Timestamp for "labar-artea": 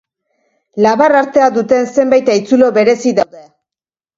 0.85-1.49